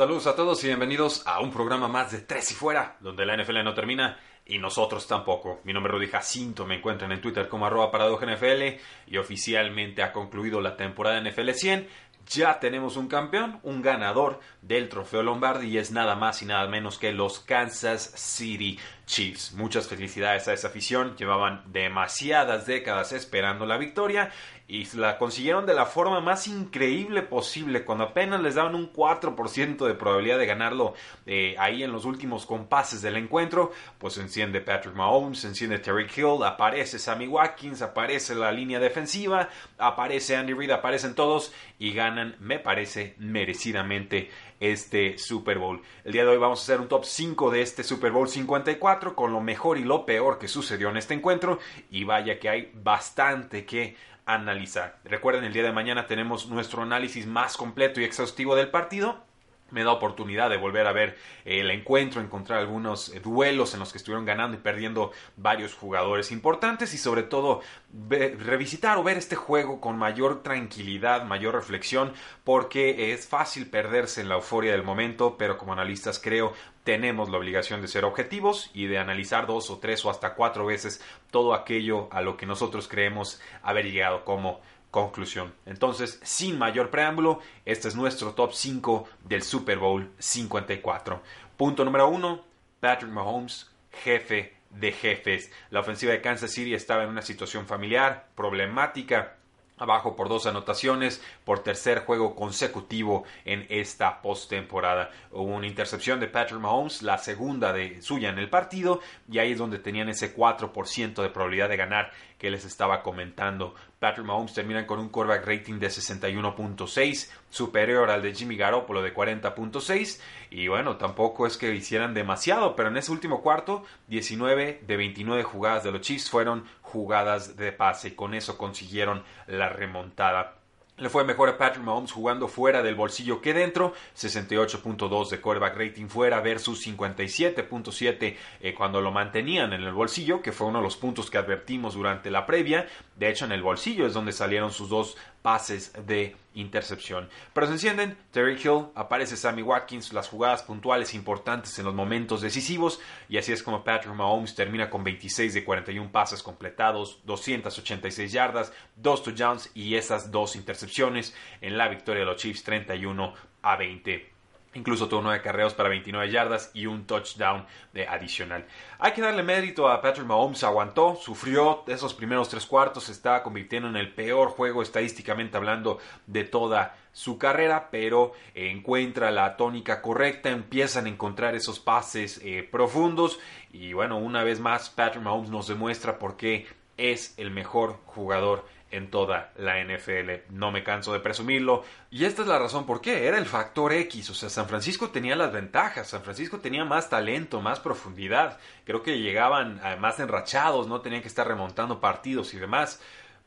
[0.00, 3.36] Saludos a todos y bienvenidos a un programa más de Tres y Fuera, donde la
[3.36, 5.60] NFL no termina y nosotros tampoco.
[5.64, 10.10] Mi nombre es Rudy Jacinto, me encuentran en Twitter como arroba NFL y oficialmente ha
[10.10, 11.88] concluido la temporada NFL 100.
[12.30, 16.66] Ya tenemos un campeón, un ganador del trofeo Lombardi y es nada más y nada
[16.66, 18.78] menos que los Kansas City
[19.10, 19.52] Chiefs.
[19.52, 24.30] Muchas felicidades a esa afición, llevaban demasiadas décadas esperando la victoria
[24.68, 29.84] y la consiguieron de la forma más increíble posible, cuando apenas les daban un 4%
[29.84, 30.94] de probabilidad de ganarlo
[31.26, 36.44] eh, ahí en los últimos compases del encuentro, pues enciende Patrick Mahomes, enciende Terry Hill,
[36.44, 42.60] aparece Sammy Watkins, aparece la línea defensiva, aparece Andy Reid, aparecen todos y ganan, me
[42.60, 44.30] parece, merecidamente
[44.60, 45.82] este Super Bowl.
[46.04, 49.16] El día de hoy vamos a hacer un top 5 de este Super Bowl 54
[49.16, 51.58] con lo mejor y lo peor que sucedió en este encuentro
[51.90, 55.00] y vaya que hay bastante que analizar.
[55.04, 59.29] Recuerden, el día de mañana tenemos nuestro análisis más completo y exhaustivo del partido
[59.70, 63.92] me da oportunidad de volver a ver el encuentro, encontrar algunos eh, duelos en los
[63.92, 67.60] que estuvieron ganando y perdiendo varios jugadores importantes y sobre todo
[68.08, 72.12] revisitar o ver este juego con mayor tranquilidad, mayor reflexión,
[72.44, 76.52] porque es fácil perderse en la euforia del momento, pero como analistas creo
[76.84, 80.66] tenemos la obligación de ser objetivos y de analizar dos o tres o hasta cuatro
[80.66, 81.00] veces
[81.30, 84.60] todo aquello a lo que nosotros creemos haber llegado como
[84.90, 85.54] conclusión.
[85.66, 91.22] Entonces, sin mayor preámbulo, este es nuestro top 5 del Super Bowl 54.
[91.56, 92.44] Punto número 1,
[92.80, 95.50] Patrick Mahomes, jefe de jefes.
[95.70, 99.36] La ofensiva de Kansas City estaba en una situación familiar, problemática,
[99.80, 105.10] abajo por dos anotaciones por tercer juego consecutivo en esta postemporada.
[105.32, 109.00] Hubo una intercepción de Patrick Mahomes, la segunda de suya en el partido,
[109.30, 113.74] y ahí es donde tenían ese 4% de probabilidad de ganar que les estaba comentando.
[113.98, 119.14] Patrick Mahomes termina con un quarterback rating de 61.6, superior al de Jimmy Garoppolo de
[119.14, 120.18] 40.6.
[120.48, 125.42] Y bueno, tampoco es que hicieran demasiado, pero en ese último cuarto, 19 de 29
[125.42, 130.59] jugadas de los Chiefs fueron jugadas de pase y con eso consiguieron la remontada.
[131.00, 135.76] Le fue mejor a Patrick Mahomes jugando fuera del bolsillo que dentro, 68.2 de quarterback
[135.78, 140.84] rating fuera versus 57.7 eh, cuando lo mantenían en el bolsillo, que fue uno de
[140.84, 142.86] los puntos que advertimos durante la previa.
[143.16, 147.28] De hecho, en el bolsillo es donde salieron sus dos pases de intercepción.
[147.52, 152.40] Pero se encienden, Terry Hill, aparece Sammy Watkins, las jugadas puntuales importantes en los momentos
[152.40, 158.32] decisivos, y así es como Patrick Mahomes termina con 26 de 41 pases completados, 286
[158.32, 163.76] yardas, 2 touchdowns y esas dos intercepciones en la victoria de los Chiefs 31 a
[163.76, 164.39] 20.
[164.72, 168.64] Incluso tuvo nueve carreos para 29 yardas y un touchdown de adicional.
[169.00, 173.42] Hay que darle mérito a Patrick Mahomes, aguantó, sufrió esos primeros tres cuartos, se estaba
[173.42, 180.00] convirtiendo en el peor juego estadísticamente hablando de toda su carrera, pero encuentra la tónica
[180.00, 183.40] correcta, empiezan a encontrar esos pases eh, profundos
[183.72, 188.66] y bueno, una vez más Patrick Mahomes nos demuestra por qué es el mejor jugador
[188.90, 190.50] en toda la NFL.
[190.50, 191.84] No me canso de presumirlo.
[192.10, 193.26] Y esta es la razón por qué.
[193.26, 194.30] Era el factor X.
[194.30, 196.08] O sea, San Francisco tenía las ventajas.
[196.08, 198.58] San Francisco tenía más talento, más profundidad.
[198.84, 203.00] Creo que llegaban más enrachados, no tenían que estar remontando partidos y demás.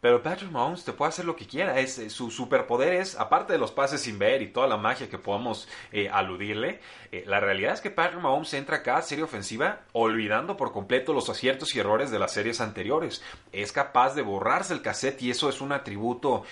[0.03, 1.79] Pero Patrick Mahomes te puede hacer lo que quiera.
[1.79, 5.09] Es, eh, su superpoder es, aparte de los pases sin ver y toda la magia
[5.09, 6.81] que podamos eh, aludirle,
[7.13, 11.13] eh, la realidad es que Patrick Mahomes entra a cada serie ofensiva olvidando por completo
[11.13, 13.23] los aciertos y errores de las series anteriores.
[13.53, 16.43] Es capaz de borrarse el cassette y eso es un atributo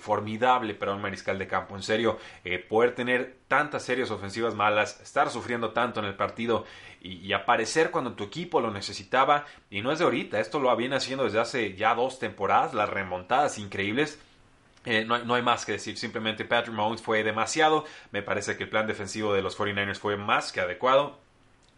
[0.00, 1.76] formidable para un mariscal de campo.
[1.76, 2.18] En serio,
[2.70, 6.64] poder tener tantas series ofensivas malas, estar sufriendo tanto en el partido
[7.04, 9.44] y, aparecer cuando tu equipo lo necesitaba.
[9.70, 13.58] Y no es de ahorita, esto lo viene haciendo desde hace ya dos temporadas, remontadas
[13.58, 14.18] increíbles.
[14.86, 18.64] Eh, no, no, hay más que decir, simplemente Patrick Mahomes fue demasiado, me parece que
[18.64, 21.18] el plan defensivo de los 49ers fue más que adecuado,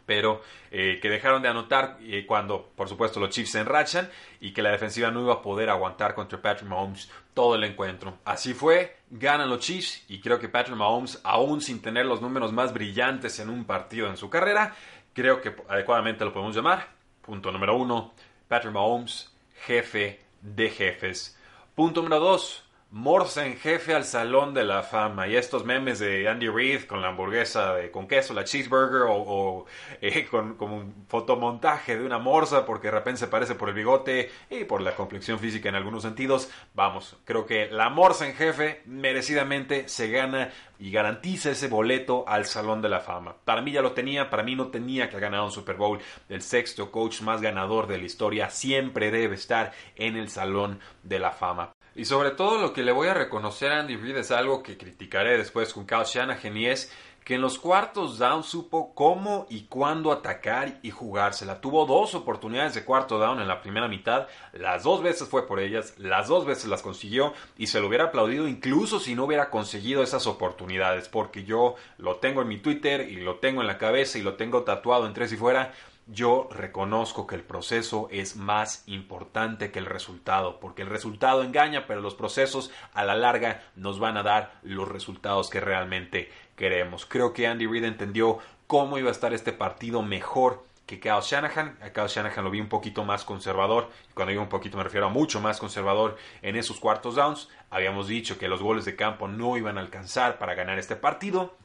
[0.06, 0.40] pero
[0.70, 4.08] eh, que dejaron de anotar eh, cuando, por supuesto, los Chiefs se enrachan
[4.40, 8.18] y que la defensiva no iba a poder aguantar contra Patrick Mahomes todo el encuentro.
[8.24, 12.52] Así fue, ganan los Chiefs y creo que Patrick Mahomes, aún sin tener los números
[12.52, 14.74] más brillantes en un partido en su carrera,
[15.12, 16.88] creo que adecuadamente lo podemos llamar.
[17.20, 18.14] Punto número uno,
[18.48, 19.32] Patrick Mahomes,
[19.64, 21.36] jefe de jefes.
[21.74, 22.65] Punto número 2.
[22.96, 25.28] Morse en jefe al Salón de la Fama.
[25.28, 29.66] Y estos memes de Andy Reid con la hamburguesa de, con queso, la cheeseburger, o,
[30.00, 34.30] eh, con, un fotomontaje de una morsa porque de repente se parece por el bigote
[34.48, 36.50] y por la complexión física en algunos sentidos.
[36.72, 42.46] Vamos, creo que la morsa en jefe merecidamente se gana y garantiza ese boleto al
[42.46, 43.36] Salón de la Fama.
[43.44, 46.00] Para mí ya lo tenía, para mí no tenía que ganado un Super Bowl.
[46.30, 51.18] El sexto coach más ganador de la historia siempre debe estar en el Salón de
[51.18, 51.75] la Fama.
[51.96, 54.76] Y sobre todo lo que le voy a reconocer a Andy Reid es algo que
[54.76, 56.92] criticaré después con Kyle Shanahan y es
[57.24, 61.60] que en los cuartos down supo cómo y cuándo atacar y jugársela.
[61.60, 65.58] Tuvo dos oportunidades de cuarto down en la primera mitad, las dos veces fue por
[65.58, 69.48] ellas, las dos veces las consiguió y se lo hubiera aplaudido incluso si no hubiera
[69.48, 73.78] conseguido esas oportunidades, porque yo lo tengo en mi Twitter y lo tengo en la
[73.78, 75.72] cabeza y lo tengo tatuado en tres y fuera
[76.06, 81.86] yo reconozco que el proceso es más importante que el resultado, porque el resultado engaña,
[81.86, 87.06] pero los procesos a la larga nos van a dar los resultados que realmente queremos.
[87.06, 91.76] Creo que Andy Reid entendió cómo iba a estar este partido mejor que Kyle Shanahan.
[91.82, 93.90] A Kyle Shanahan lo vi un poquito más conservador.
[94.08, 97.48] Y cuando digo un poquito me refiero a mucho más conservador en esos cuartos downs.
[97.70, 101.56] Habíamos dicho que los goles de campo no iban a alcanzar para ganar este partido.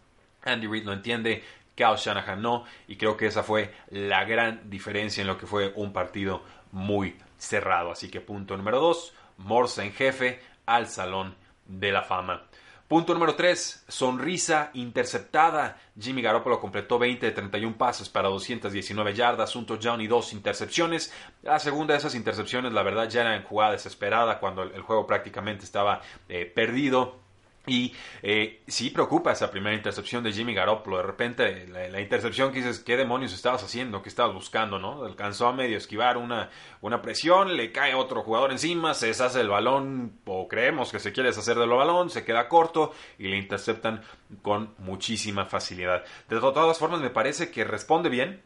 [0.44, 1.44] Andy Reid lo entiende,
[1.75, 5.71] Kyle Shanahan no, y creo que esa fue la gran diferencia en lo que fue
[5.75, 7.91] un partido muy cerrado.
[7.91, 11.35] Así que punto número 2, Morse en jefe al Salón
[11.65, 12.44] de la Fama.
[12.91, 15.77] Punto número 3, sonrisa interceptada.
[15.97, 21.13] Jimmy Garoppolo completó 20 de 31 pases para 219 yardas, un touchdown y dos intercepciones.
[21.41, 25.07] La segunda de esas intercepciones, la verdad, ya era en jugada desesperada cuando el, juego
[25.07, 27.20] prácticamente estaba eh, perdido.
[27.68, 27.94] Y
[28.24, 30.98] eh, sí preocupa esa primera intercepción de Jimmy Garoppolo.
[30.98, 34.02] De repente, la, intercepción que dices, ¿qué demonios estabas haciendo?
[34.02, 34.80] ¿Qué estabas buscando?
[34.80, 35.04] ¿no?
[35.04, 36.50] Alcanzó a medio esquivar una,
[36.81, 41.12] una presión, le cae otro jugador encima, se deshace el balón, o creemos que se
[41.12, 44.02] quiere deshacer del balón, se queda corto y le interceptan
[44.42, 46.04] con muchísima facilidad.
[46.30, 48.42] De todas formas, me parece que responde bien.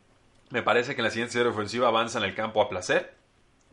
[0.50, 3.16] Me parece que en la siguiente serie ofensiva avanza en el campo a placer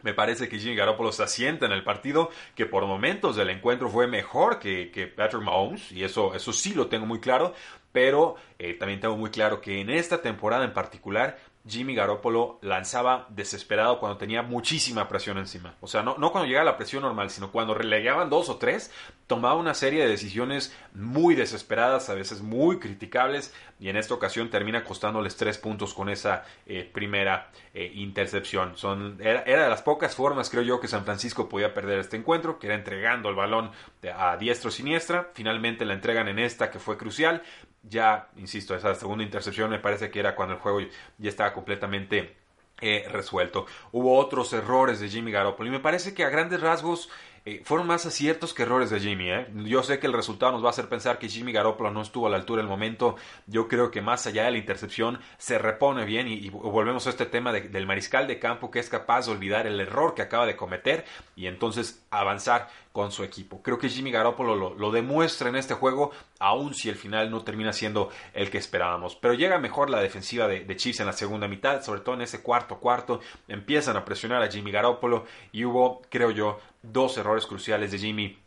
[0.03, 3.89] me parece que Jimmy Garoppolo se asienta en el partido, que por momentos del encuentro
[3.89, 7.55] fue mejor que, que Patrick Mahomes, y eso, eso sí lo tengo muy claro,
[7.93, 13.27] pero eh, también tengo muy claro que en esta temporada en particular Jimmy Garoppolo lanzaba
[13.29, 15.77] desesperado cuando tenía muchísima presión encima.
[15.81, 18.91] O sea, no, no cuando llegaba la presión normal, sino cuando relegaban dos o tres,
[19.29, 24.51] tomaba una serie de decisiones muy desesperadas, a veces muy criticables, y en esta ocasión
[24.51, 28.77] termina costándoles tres puntos con esa eh, primera eh, intercepción.
[28.77, 32.17] Son, era, era, de las pocas formas, creo yo, que San Francisco podía perder este
[32.17, 33.71] encuentro, que era entregando el balón
[34.15, 35.31] a diestro siniestra.
[35.35, 37.43] Finalmente la entregan en esta, que fue crucial,
[37.83, 40.81] ya, insisto, esa segunda intercepción me parece que era cuando el juego
[41.19, 42.37] ya estaba completamente
[42.81, 43.67] eh, resuelto.
[43.93, 47.11] Hubo otros errores de Jimmy Garoppolo y me parece que a grandes rasgos
[47.45, 49.31] eh, fueron más aciertos que errores de Jimmy.
[49.31, 49.49] ¿eh?
[49.65, 52.29] Yo sé que el resultado nos va a hacer pensar que Jimmy Garoppolo no estuvo
[52.29, 53.17] a la altura del momento.
[53.47, 57.27] Yo creo que más allá de la intercepción se repone bien y, volvemos a este
[57.27, 60.57] tema del mariscal de campo que es capaz de olvidar el error que acaba de
[60.57, 61.05] cometer
[61.35, 63.63] y entonces avanzar con su equipo.
[63.63, 67.73] Creo que Jimmy Garoppolo lo, demuestra en este juego, aun si el final no termina
[67.73, 69.17] siendo el que esperábamos.
[69.17, 72.23] Pero llega mejor la defensiva de, de Chiefs en la segunda mitad, sobre todo en
[72.23, 73.21] ese cuarto cuarto.
[73.49, 78.39] Empiezan a presionar a Jimmy Garoppolo y hubo, creo yo, dos errores cruciales de Jimmy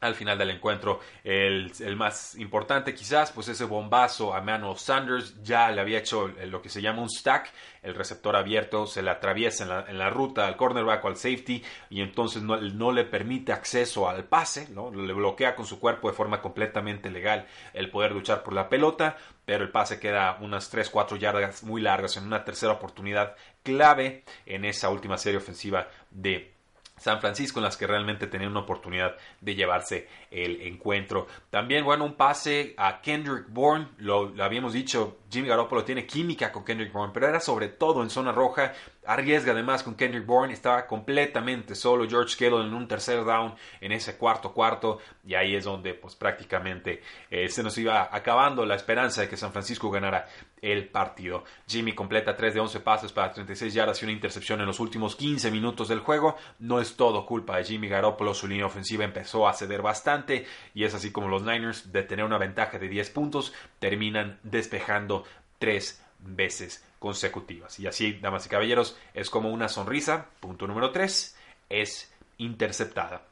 [0.00, 1.00] al final del encuentro.
[1.22, 6.62] El, más importante quizás, pues ese bombazo a Manuel Sanders ya le había hecho lo
[6.62, 10.56] que se llama un stack, el receptor abierto se le atraviesa en la, ruta al
[10.56, 14.90] cornerback o al safety y entonces no, no, le permite acceso al pase, ¿no?
[14.90, 19.16] le bloquea con su cuerpo de forma completamente legal el poder luchar por la pelota,
[19.44, 24.64] pero el pase queda unas 3-4 yardas muy largas en una tercera oportunidad clave en
[24.64, 26.59] esa última serie ofensiva de
[27.00, 31.26] San Francisco en las que realmente tenían una oportunidad de llevarse el encuentro.
[31.48, 36.64] También, bueno, un pase a Kendrick Bourne, lo, habíamos dicho, Jimmy Garoppolo tiene química con
[36.64, 38.72] Kendrick Bourne, pero era sobre todo en zona roja,
[39.06, 43.92] arriesga además con Kendrick Bourne, estaba completamente solo George Kittle en un tercer down en
[43.92, 48.74] ese cuarto cuarto y ahí es donde pues prácticamente eh, se nos iba acabando la
[48.74, 50.26] esperanza de que San Francisco ganara
[50.62, 51.44] el partido.
[51.66, 55.16] Jimmy completa 3 de 11 pases para 36 yardas y una intercepción en los últimos
[55.16, 56.36] 15 minutos del juego.
[56.58, 60.84] No es todo culpa de Jimmy Garoppolo, su línea ofensiva empezó a ceder bastante y
[60.84, 65.19] es así como los Niners, de tener una ventaja de 10 puntos, terminan despejando
[65.60, 67.78] 3 veces consecutivas.
[67.78, 70.26] Y así, damas y caballeros, es como una sonrisa.
[70.40, 71.36] Punto número 3
[71.68, 73.22] es interceptada.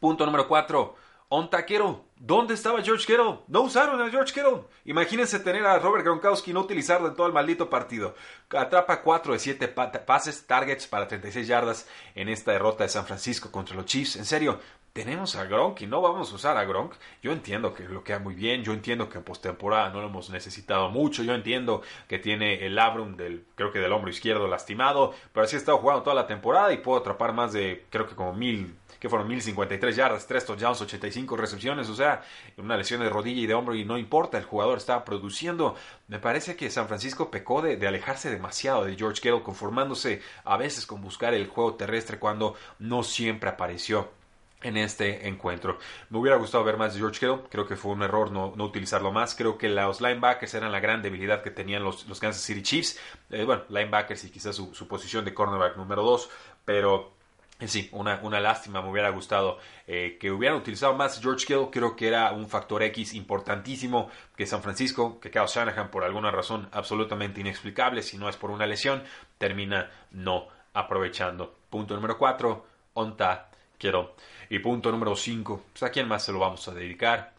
[0.00, 0.96] Punto número 4
[1.36, 2.04] On taquero.
[2.16, 3.40] ¿Dónde estaba George Kittle?
[3.48, 4.62] No usaron a George Kittle.
[4.84, 8.14] Imagínense tener a Robert Gronkowski y no utilizarlo en todo el maldito partido.
[8.50, 13.50] Atrapa 4 de 7 pases, targets para 36 yardas en esta derrota de San Francisco
[13.50, 14.14] contra los Chiefs.
[14.14, 14.60] En serio,
[14.94, 16.94] tenemos a Gronk y no vamos a usar a Gronk.
[17.20, 20.88] Yo entiendo que bloquea muy bien, yo entiendo que en postemporada no lo hemos necesitado
[20.88, 25.44] mucho, yo entiendo que tiene el labrum del, creo que del hombro izquierdo lastimado, pero
[25.44, 28.34] así ha estado jugando toda la temporada y puedo atrapar más de, creo que como
[28.34, 32.22] mil que fueron 1053 yardas, 3 touchdowns, 85 recepciones, o sea,
[32.56, 35.74] una lesión de rodilla y de hombro y no importa, el jugador estaba produciendo.
[36.06, 40.86] Me parece que San Francisco pecó de alejarse demasiado de George Kittle, conformándose a veces
[40.86, 44.08] con buscar el juego terrestre cuando no siempre apareció
[44.64, 45.78] en este encuentro.
[46.10, 48.64] Me hubiera gustado ver más de George Kittle, creo que fue un error no, no,
[48.64, 52.42] utilizarlo más, creo que los linebackers eran la gran debilidad que tenían los, los Kansas
[52.42, 52.98] City Chiefs,
[53.30, 56.30] eh, bueno, linebackers y quizás su, su posición de cornerback número 2,
[56.64, 57.14] pero
[57.66, 61.94] Sí, una, una, lástima, me hubiera gustado eh, que hubieran utilizado más George Kittle, creo
[61.94, 66.68] que era un factor X importantísimo que San Francisco, que Kyle Shanahan por alguna razón
[66.72, 69.04] absolutamente inexplicable, si no es por una lesión,
[69.38, 71.54] termina no aprovechando.
[71.70, 73.50] Punto número 4, Onta
[74.48, 77.34] Y punto número 5, pues a quién más se lo vamos a dedicar.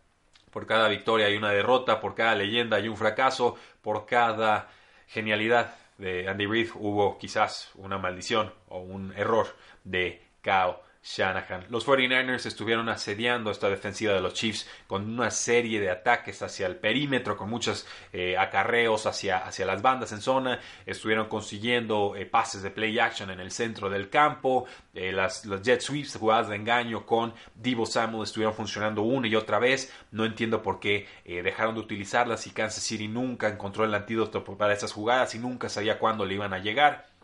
[0.52, 4.70] Por cada victoria hay una derrota, por cada leyenda hay un fracaso, por cada
[5.08, 9.48] genialidad de Andy Reid hubo quizás una maldición o un error
[9.84, 10.76] de Kyle
[11.06, 11.68] Shanahan.
[11.70, 16.66] Los 49ers estuvieron asediando esta defensiva de los Chiefs con una serie de ataques hacia
[16.66, 20.60] el perímetro, con muchos eh, acarreos hacia, hacia, las bandas en zona.
[20.86, 24.66] Estuvieron consiguiendo eh, pases de play action en el centro del campo.
[24.96, 29.60] Eh, las, jet sweeps, jugadas de engaño con Divo Samuel estuvieron funcionando una y otra
[29.60, 29.94] vez.
[30.10, 34.74] No entiendo por qué dejaron de utilizarlas y Kansas City nunca encontró el antídoto para
[34.74, 37.15] esas jugadas y nunca sabía cuándo le iban a llegar.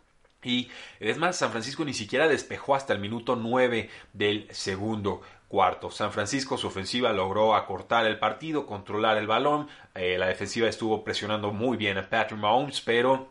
[0.42, 0.70] Y
[1.00, 5.90] es más, San Francisco ni siquiera despejó hasta el minuto 9 del segundo cuarto.
[5.90, 9.68] San Francisco, su ofensiva logró acortar el partido, controlar el balón.
[9.94, 13.30] Eh, la defensiva estuvo presionando muy bien a Patrick Mahomes, pero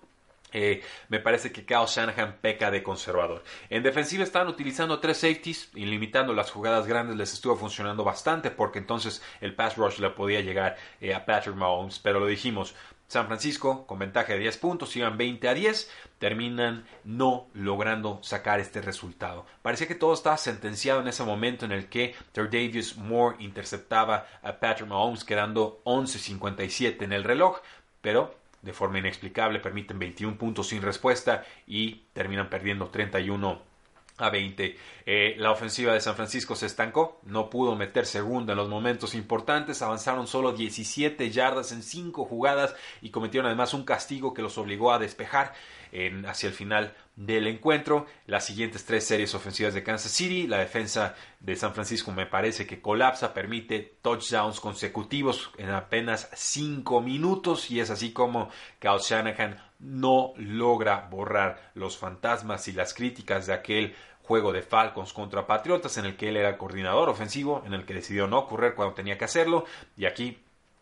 [0.54, 3.44] eh, me parece que Kyle Shanahan peca de conservador.
[3.70, 8.52] En defensiva están utilizando tres safeties y limitando las jugadas grandes les estuvo funcionando bastante
[8.52, 12.00] porque entonces el pass rush le podía llegar eh, a Patrick Mahomes.
[12.00, 12.76] Pero lo dijimos,
[13.08, 18.60] San Francisco, con ventaja de 10 puntos, iban 20 a 10, terminan no logrando sacar
[18.60, 19.44] este resultado.
[19.64, 24.60] Parecía que todo estaba sentenciado en ese momento en el que Davis Moore interceptaba a
[24.60, 27.58] Patrick Mahomes quedando 11.57 en el reloj,
[28.02, 33.71] pero de forma inexplicable permiten 21 puntos sin respuesta y terminan perdiendo 31
[34.18, 34.78] a 20.
[35.06, 39.16] Eh, la ofensiva de San Francisco se estancó, no pudo meter segunda en los momentos
[39.16, 44.58] importantes, avanzaron solo 17 yardas en 5 jugadas y cometieron además un castigo que los
[44.58, 45.54] obligó a despejar
[46.26, 48.06] hacia el final del encuentro.
[48.26, 52.66] Las siguientes tres series ofensivas de Kansas City, la defensa de San Francisco me parece
[52.66, 58.50] que colapsa, permite touchdowns consecutivos en apenas 5 minutos y es así como
[58.80, 65.14] Kyle Shanahan no logra borrar los fantasmas y las críticas de aquel juego de Falcons
[65.14, 68.76] contra Patriotas en el que él era coordinador ofensivo, en el que decidió no correr
[68.76, 69.66] cuando tenía que hacerlo
[69.98, 70.38] y aquí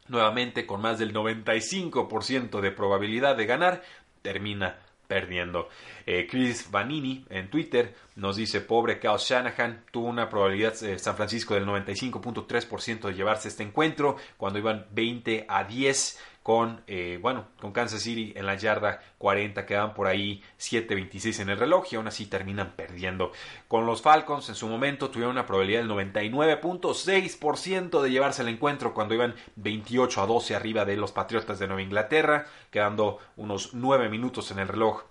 [0.08, 3.82] nuevamente con más del 95% de probabilidad de ganar
[4.22, 4.78] termina
[5.08, 5.70] perdiendo.
[6.06, 11.16] Eh, Chris Vanini en Twitter nos dice, pobre Kyle Shanahan, tuvo una probabilidad eh, San
[11.16, 17.46] Francisco del 95.3% de llevarse este encuentro cuando iban 20 a 10 con, eh, bueno,
[17.62, 21.96] con Kansas City en la yarda 40, quedan por ahí 7.26 en el reloj y
[21.96, 23.32] aún así terminan perdiendo.
[23.68, 28.96] Con los Falcons en su momento tuvieron una probabilidad del 99.6% de llevarse el encuentro
[28.96, 34.10] cuando iban 28 a 12 arriba de los Patriotas de Nueva Inglaterra, quedando unos 9
[34.10, 35.04] minutos en el reloj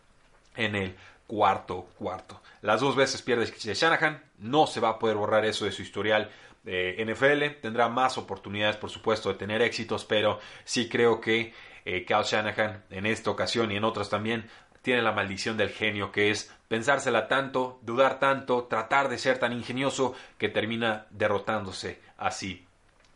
[0.56, 0.96] en el
[1.28, 2.40] cuarto cuarto.
[2.62, 6.30] Las dos veces pierde Shanahan, no se va a poder borrar eso de su historial
[6.64, 7.60] NFL.
[7.60, 11.52] Tendrá más oportunidades, por supuesto, de tener éxitos, pero sí creo que
[11.84, 14.46] eh, Shanahan en esta ocasión y en otras también
[14.82, 19.52] tiene la maldición del genio, que es pensársela tanto, dudar tanto, tratar de ser tan
[19.52, 22.67] ingenioso que termina derrotándose así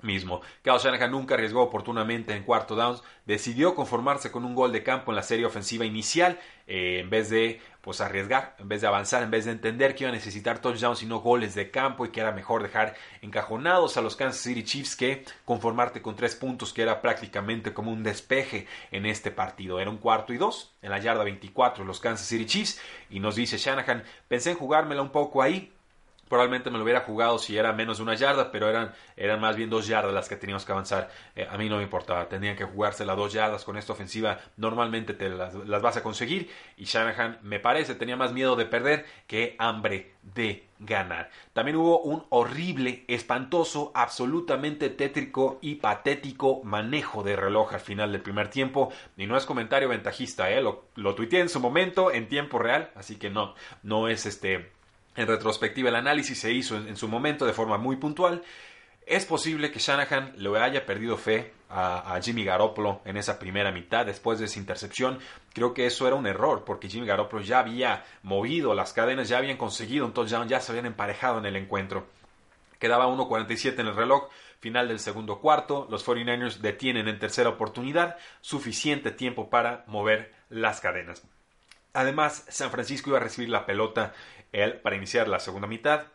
[0.02, 0.40] mismo.
[0.62, 5.12] Kyle Shanahan nunca arriesgó oportunamente en cuarto downs, decidió conformarse con un gol de campo
[5.12, 9.24] en la serie ofensiva inicial eh, en vez de pues arriesgar, en vez de avanzar,
[9.24, 12.10] en vez de entender que iba a necesitar touchdowns y no goles de campo y
[12.10, 16.72] que era mejor dejar encajonados a los Kansas City Chiefs que conformarte con tres puntos
[16.72, 19.80] que era prácticamente como un despeje en este partido.
[19.80, 22.80] Era un cuarto y dos en la yarda 24 los Kansas City Chiefs
[23.10, 25.71] y nos dice Shanahan, pensé en jugármela un poco ahí,
[26.32, 29.54] Probablemente me lo hubiera jugado si era menos de una yarda, pero eran, eran más
[29.54, 31.10] bien dos yardas las que teníamos que avanzar.
[31.36, 34.38] Eh, a mí no me importaba, tenían que jugarse las dos yardas con esta ofensiva.
[34.56, 38.64] Normalmente te las, las vas a conseguir y Shanahan me parece tenía más miedo de
[38.64, 41.28] perder que hambre de ganar.
[41.52, 48.22] También hubo un horrible, espantoso, absolutamente tétrico y patético manejo de reloj al final del
[48.22, 48.90] primer tiempo.
[49.18, 50.62] Y no es comentario ventajista, ¿eh?
[50.62, 54.72] lo, lo tuiteé en su momento en tiempo real, así que no, no es este
[55.14, 58.42] en retrospectiva, el análisis se hizo en, su momento de forma muy puntual.
[59.04, 64.06] Es posible que Shanahan le haya perdido fe a, Jimmy Garoppolo en esa primera mitad
[64.06, 65.18] después de esa intercepción.
[65.52, 69.38] Creo que eso era un error porque Jimmy Garoppolo ya había movido las cadenas, ya
[69.38, 72.06] habían conseguido un touchdown, ya se habían emparejado en el encuentro.
[72.78, 74.28] Quedaba 1.47 en el reloj,
[74.60, 75.86] final del segundo cuarto.
[75.90, 81.22] Los 49ers detienen en tercera oportunidad, suficiente tiempo para mover las cadenas.
[81.92, 84.14] Además, San Francisco iba a recibir la pelota
[84.52, 86.06] él para iniciar la segunda mitad.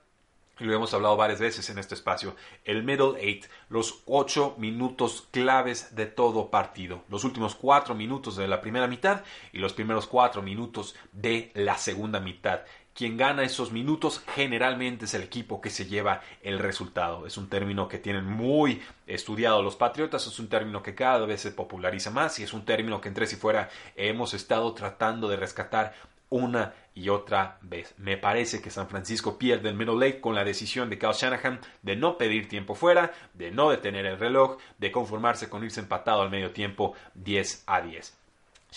[0.59, 2.35] Lo hemos hablado varias veces en este espacio.
[2.65, 7.03] El middle eight, los ocho minutos claves de todo partido.
[7.09, 9.21] Los últimos cuatro minutos de la primera mitad
[9.53, 12.61] y los primeros cuatro minutos de la segunda mitad.
[12.97, 17.27] Quien gana esos minutos generalmente es el equipo que se lleva el resultado.
[17.27, 21.41] Es un término que tienen muy estudiado los patriotas, es un término que cada vez
[21.41, 25.35] se populariza más y es un término que entre si fuera hemos estado tratando de
[25.35, 25.93] rescatar
[26.31, 27.93] una y otra vez.
[27.99, 31.59] Me parece que San Francisco pierde el middle late con la decisión de Kyle Shanahan
[31.83, 36.23] de no pedir tiempo fuera, de no detener el reloj, de conformarse con irse empatado
[36.23, 38.17] al medio tiempo 10 a 10.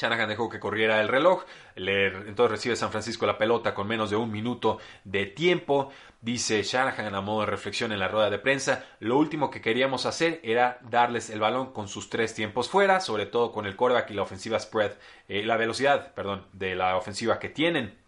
[0.00, 1.44] Shanahan dejó que corriera el reloj,
[1.76, 5.90] entonces recibe San Francisco la pelota con menos de un minuto de tiempo.
[6.22, 10.06] Dice Shanahan a modo de reflexión en la rueda de prensa, lo último que queríamos
[10.06, 14.10] hacer era darles el balón con sus tres tiempos fuera, sobre todo con el coreback
[14.10, 14.92] y la ofensiva spread,
[15.28, 17.98] eh, la velocidad, perdón, de la ofensiva que tienen.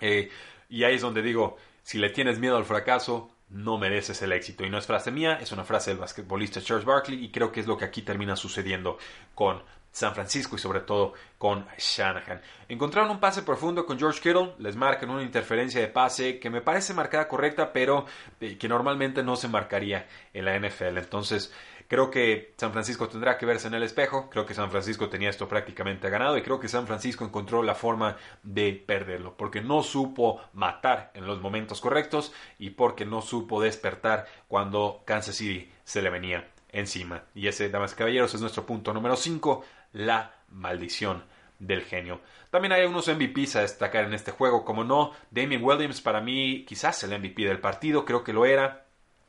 [0.00, 0.30] Eh,
[0.68, 4.64] y ahí es donde digo, si le tienes miedo al fracaso, no mereces el éxito.
[4.64, 7.60] Y no es frase mía, es una frase del basquetbolista Charles Barkley y creo que
[7.60, 8.98] es lo que aquí termina sucediendo
[9.34, 9.62] con
[9.94, 12.42] San Francisco y sobre todo con Shanahan.
[12.68, 16.60] Encontraron un pase profundo con George Kittle, les marcan una interferencia de pase que me
[16.60, 18.04] parece marcada correcta, pero
[18.40, 20.98] eh, que normalmente no se marcaría en la NFL.
[20.98, 21.52] Entonces,
[21.86, 25.30] creo que San Francisco tendrá que verse en el espejo, creo que San Francisco tenía
[25.30, 29.84] esto prácticamente ganado y creo que San Francisco encontró la forma de perderlo, porque no
[29.84, 36.02] supo matar en los momentos correctos y porque no supo despertar cuando Kansas City se
[36.02, 37.22] le venía encima.
[37.34, 41.24] Y ese, damas y caballeros, es nuestro punto número 5, la maldición
[41.58, 42.20] del genio.
[42.50, 46.64] También hay unos MVPs a destacar en este juego, como no, Damien Williams para mí
[46.66, 48.82] quizás el MVP del partido, creo que lo era.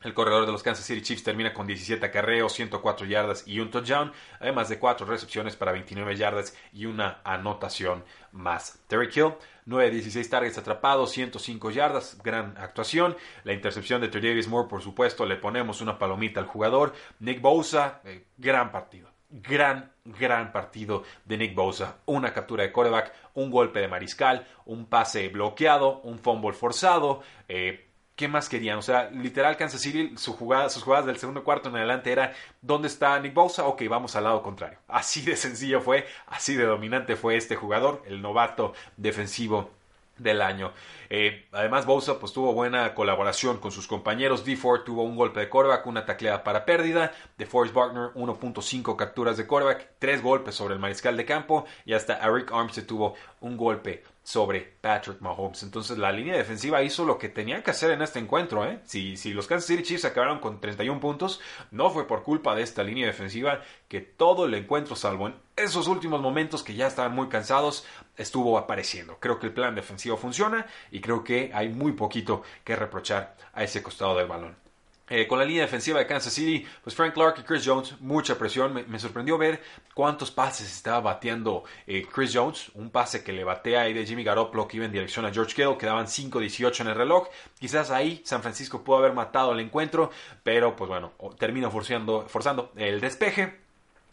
[0.03, 3.71] El corredor de los Kansas City Chiefs termina con 17 acarreos, 104 yardas y un
[3.71, 8.83] touchdown, además de 4 recepciones para 29 yardas y una anotación más.
[8.87, 9.33] Terry Hill,
[9.65, 13.17] 9 16 targets atrapados, 105 yardas, gran actuación.
[13.45, 16.93] La intercepción de Davis Moore, por supuesto, le ponemos una palomita al jugador.
[17.19, 21.97] Nick Bosa, eh, gran partido gran, gran partido de Nick Bosa.
[22.05, 27.21] Una captura de coreback, un golpe de mariscal, un pase bloqueado, un fumble forzado.
[27.47, 28.77] Eh, ¿Qué más querían?
[28.77, 33.19] O sea, literal Kansas City, sus jugadas del segundo cuarto en adelante era ¿dónde está
[33.19, 33.65] Nick Bosa?
[33.67, 34.79] Ok, vamos al lado contrario.
[34.87, 39.69] Así de sencillo fue, así de dominante fue este jugador, el novato defensivo
[40.17, 40.71] del año.
[41.09, 44.45] Eh, además, Bosa pues, tuvo buena colaboración con sus compañeros.
[44.45, 44.55] D.
[44.55, 47.11] Ford tuvo un golpe de coreback, una tacleada para pérdida.
[47.37, 51.65] De Forrest Wagner, 1.5 capturas de coreback, 3 golpes sobre el mariscal de campo.
[51.85, 55.61] Y hasta Eric Armstead tuvo un golpe sobre Patrick Mahomes.
[55.61, 58.65] Entonces la línea defensiva hizo lo que tenían que hacer en este encuentro.
[58.65, 58.79] ¿eh?
[58.83, 62.63] Si, si los Kansas City Chiefs acabaron con 31 puntos, no fue por culpa de
[62.63, 67.13] esta línea defensiva que todo el encuentro, salvo en esos últimos momentos que ya estaban
[67.13, 67.85] muy cansados,
[68.17, 69.19] estuvo apareciendo.
[69.19, 73.63] Creo que el plan defensivo funciona y creo que hay muy poquito que reprochar a
[73.63, 74.64] ese costado del balón.
[75.07, 78.37] Eh, con la línea defensiva de Kansas City, pues Frank Clark y Chris Jones, mucha
[78.37, 78.73] presión.
[78.87, 79.61] Me, sorprendió ver
[79.93, 82.71] cuántos pases estaba bateando eh, Chris Jones.
[82.73, 85.53] Un pase que le batea ahí de Jimmy Garoppolo que iba en dirección a George
[85.53, 85.77] Kittle.
[85.77, 87.27] Quedaban 5-18 en el reloj.
[87.59, 90.09] Quizás ahí San Francisco pudo haber matado el encuentro,
[90.43, 93.64] pero pues bueno, termina forzando, forzando el despeje.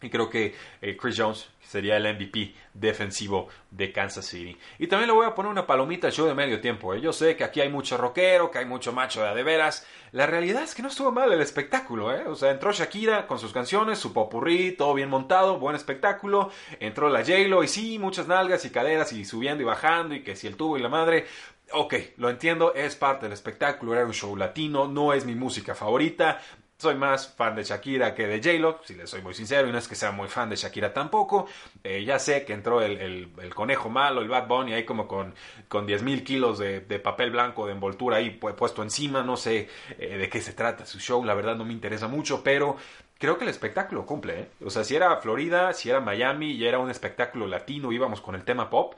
[0.03, 4.55] Y creo que eh, Chris Jones sería el MVP defensivo de Kansas City.
[4.77, 6.93] Y también le voy a poner una palomita al show de medio tiempo.
[6.93, 7.01] ¿eh?
[7.01, 9.87] Yo sé que aquí hay mucho rockero, que hay mucho macho de, de veras.
[10.11, 12.13] La realidad es que no estuvo mal el espectáculo.
[12.13, 12.27] ¿eh?
[12.27, 16.51] O sea, entró Shakira con sus canciones, su popurrí, todo bien montado, buen espectáculo.
[16.79, 20.35] Entró la J-Lo y sí, muchas nalgas y caderas y subiendo y bajando y que
[20.35, 21.25] si el tubo y la madre.
[21.71, 25.73] Ok, lo entiendo, es parte del espectáculo, era un show latino, no es mi música
[25.73, 26.39] favorita,
[26.83, 29.77] soy más fan de Shakira que de J-Lo, si le soy muy sincero, y no
[29.77, 31.47] es que sea muy fan de Shakira tampoco.
[31.83, 35.33] Eh, ya sé que entró el, conejo malo, el Bad Bunny, ahí como con,
[35.69, 39.23] con 10 mil kilos de, papel blanco de envoltura ahí puesto encima.
[39.23, 42.43] No sé eh, de qué se trata su show, la verdad no me interesa mucho,
[42.43, 42.75] pero
[43.17, 44.39] creo que el espectáculo cumple.
[44.41, 44.49] ¿eh?
[44.65, 48.35] O sea, si era Florida, si era Miami y era un espectáculo latino, íbamos con
[48.35, 48.95] el tema pop.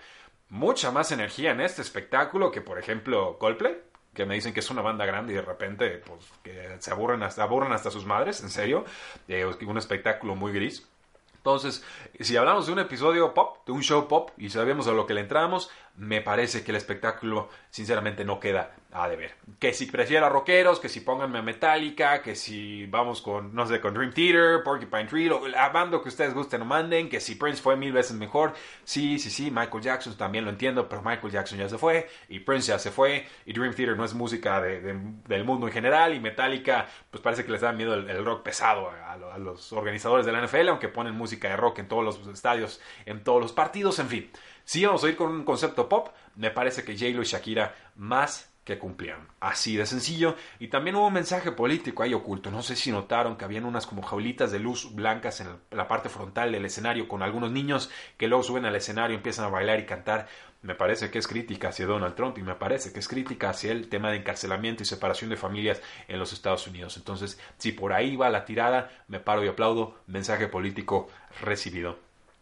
[0.50, 3.78] Mucha más energía en este espectáculo que, por ejemplo, Coldplay
[4.16, 7.22] que me dicen que es una banda grande y de repente pues, que se aburren
[7.22, 8.86] hasta, aburren hasta sus madres, en serio.
[9.28, 10.88] Eh, un espectáculo muy gris.
[11.36, 11.86] Entonces,
[12.20, 15.14] si hablamos de un episodio pop, de un show pop, y sabemos a lo que
[15.14, 19.34] le entramos, me parece que el espectáculo, sinceramente, no queda a deber.
[19.60, 23.82] Que si prefiera rockeros, que si pónganme a Metallica, que si vamos con, no sé,
[23.82, 27.62] con Dream Theater, Porcupine Tree, la banda que ustedes gusten o manden, que si Prince
[27.62, 28.54] fue mil veces mejor,
[28.84, 32.40] sí, sí, sí, Michael Jackson también lo entiendo, pero Michael Jackson ya se fue, y
[32.40, 36.20] Prince ya se fue, y Dream Theater no es música del mundo en general, y
[36.20, 40.32] Metallica, pues parece que les da miedo el, rock pesado a, a los organizadores de
[40.32, 44.00] la NFL, aunque ponen música de rock en todos los estadios, en todos los partidos,
[44.00, 44.32] en fin.
[44.64, 48.55] Si vamos a ir con un concepto pop, me parece que J-Lo y Shakira más
[48.66, 49.28] que cumplieron.
[49.40, 50.36] Así de sencillo.
[50.60, 52.50] Y también hubo un mensaje político ahí oculto.
[52.52, 56.10] No sé si notaron que habían unas como jaulitas de luz blancas en la parte
[56.10, 59.86] frontal del escenario con algunos niños que luego suben al escenario empiezan a bailar y
[59.86, 60.28] cantar.
[60.64, 63.72] Me parece que es crítica hacia Donald Trump y me parece que es crítica hacia
[63.72, 66.98] el tema de encarcelamiento y separación de familias en los Estados Unidos.
[66.98, 69.96] Entonces, si por ahí va la tirada, me paro y aplaudo.
[70.08, 71.08] Mensaje político
[71.40, 72.00] recibido.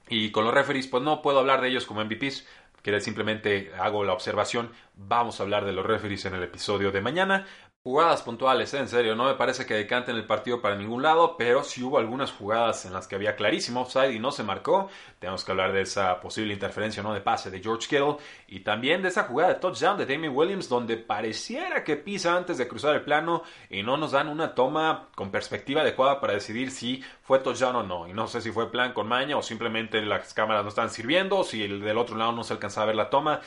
[0.08, 2.46] Y con los referees, pues no puedo hablar de ellos como MVPs,
[2.84, 4.72] que simplemente hago la observación.
[4.94, 7.48] Vamos a hablar de los referees en el episodio de mañana.
[7.86, 8.80] Jugadas puntuales, ¿eh?
[8.80, 11.98] en serio, no me parece que decanten el partido para ningún lado, pero sí hubo
[11.98, 14.88] algunas jugadas en las que había clarísimo offside y no se marcó.
[15.20, 18.16] Tenemos que hablar de esa posible interferencia no de pase de George Kittle
[18.48, 22.58] y también de esa jugada de touchdown de Damien Williams donde pareciera que pisa antes
[22.58, 26.72] de cruzar el plano y no nos dan una toma con perspectiva adecuada para decidir
[26.72, 28.08] si fue touchdown o no.
[28.08, 31.40] Y no sé si fue plan con maña o simplemente las cámaras no están sirviendo,
[31.40, 33.42] o si el del otro lado no se alcanzaba a ver la toma.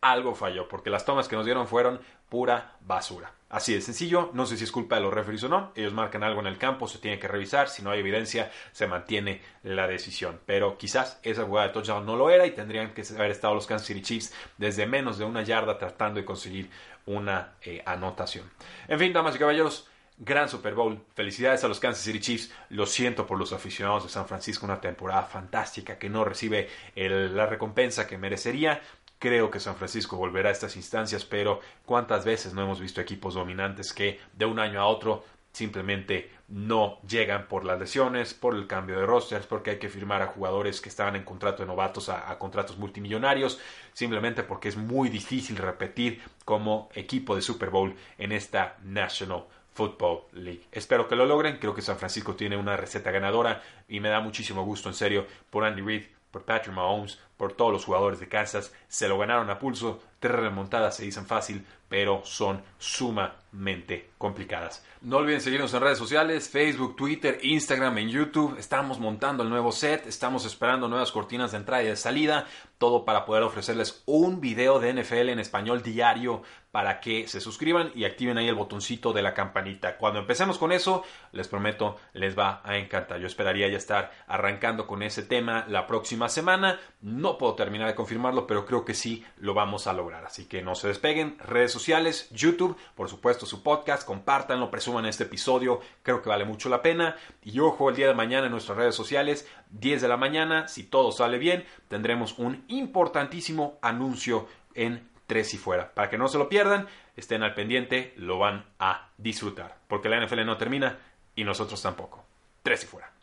[0.00, 3.35] Algo falló porque las tomas que nos dieron fueron pura basura.
[3.56, 6.22] Así de sencillo, no sé si es culpa de los referees o no, ellos marcan
[6.22, 9.88] algo en el campo, se tiene que revisar, si no hay evidencia, se mantiene la
[9.88, 10.38] decisión.
[10.44, 13.66] Pero quizás esa jugada de touchdown no lo era y tendrían que haber estado los
[13.66, 16.68] Kansas City Chiefs desde menos de una yarda tratando de conseguir
[17.06, 18.44] una eh, anotación.
[18.88, 19.88] En fin, damas y caballeros,
[20.18, 21.00] gran Super Bowl.
[21.14, 22.52] Felicidades a los Kansas City Chiefs.
[22.68, 27.46] Lo siento por los aficionados de San Francisco, una temporada fantástica que no recibe la
[27.46, 28.82] recompensa que merecería.
[29.18, 33.34] Creo que San Francisco volverá a estas instancias, pero ¿cuántas veces no hemos visto equipos
[33.34, 35.24] dominantes que de un año a otro
[35.56, 40.20] simplemente no llegan por las lesiones, por el cambio de rosters, porque hay que firmar
[40.20, 43.58] a jugadores que estaban en contrato de novatos a, contratos multimillonarios,
[43.94, 50.24] simplemente porque es muy difícil repetir como equipo de Super Bowl en esta National Football
[50.32, 50.66] League.
[50.72, 54.20] Espero que lo logren, creo que San Francisco tiene una receta ganadora y me da
[54.20, 58.28] muchísimo gusto en serio por Andy Reid, por Patrick Mahomes, por todos los jugadores de
[58.28, 58.72] Kansas.
[58.88, 60.02] Se lo ganaron a pulso.
[60.20, 64.84] Tres remontadas se dicen fácil, pero son sumamente complicadas.
[65.02, 68.56] No olviden seguirnos en redes sociales, Facebook, Twitter, Instagram, en YouTube.
[68.58, 72.46] Estamos montando el nuevo set, estamos esperando nuevas cortinas de entrada y de salida,
[72.78, 76.42] todo para poder ofrecerles un video de NFL en español diario
[76.76, 79.96] para que se suscriban y activen ahí el botoncito de la campanita.
[79.96, 83.18] Cuando empecemos con eso, les prometo, les va a encantar.
[83.18, 86.78] Yo esperaría ya estar arrancando con ese tema la próxima semana.
[87.00, 90.26] No puedo terminar de confirmarlo, pero creo que sí lo vamos a lograr.
[90.26, 91.38] Así que no se despeguen.
[91.76, 95.80] Sociales, YouTube, por supuesto su podcast, compártanlo, presuman este episodio.
[96.02, 97.16] Creo que vale mucho la pena.
[97.42, 100.84] Y ojo, el día de mañana en nuestras redes sociales, 10 de la mañana, si
[100.84, 105.92] todo sale bien, tendremos un importantísimo anuncio en tres y fuera.
[105.92, 106.86] Para que no se lo pierdan,
[107.16, 109.76] estén al pendiente, lo van a disfrutar.
[109.88, 110.98] Porque la NFL no termina
[111.34, 112.24] y nosotros tampoco.
[112.62, 113.15] Tres y fuera.